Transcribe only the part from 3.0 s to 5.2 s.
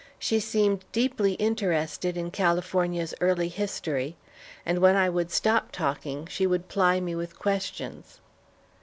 early history, and when I